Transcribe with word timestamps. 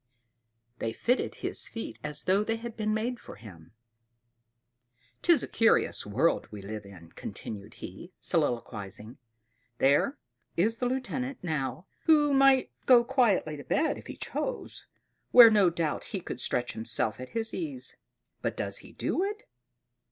They 0.79 0.93
fitted 0.93 1.35
his 1.45 1.67
feet 1.67 1.99
as 2.03 2.23
though 2.23 2.43
they 2.43 2.55
had 2.55 2.75
been 2.75 2.91
made 2.91 3.19
for 3.19 3.35
him. 3.35 3.71
"'Tis 5.21 5.43
a 5.43 5.47
curious 5.47 6.07
world 6.07 6.47
we 6.49 6.63
live 6.63 6.87
in," 6.87 7.11
continued 7.11 7.75
he, 7.75 8.11
soliloquizing. 8.19 9.19
"There 9.77 10.17
is 10.57 10.77
the 10.77 10.87
lieutenant, 10.87 11.37
now, 11.43 11.85
who 12.05 12.33
might 12.33 12.71
go 12.87 13.03
quietly 13.03 13.57
to 13.57 13.63
bed 13.63 13.99
if 13.99 14.07
he 14.07 14.17
chose, 14.17 14.87
where 15.29 15.51
no 15.51 15.69
doubt 15.69 16.05
he 16.05 16.19
could 16.19 16.39
stretch 16.39 16.73
himself 16.73 17.19
at 17.19 17.29
his 17.37 17.53
ease; 17.53 17.95
but 18.41 18.57
does 18.57 18.79
he 18.79 18.93
do 18.93 19.23
it? 19.23 19.43